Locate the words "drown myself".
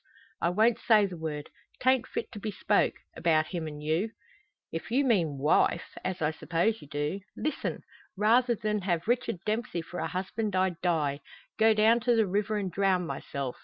12.71-13.57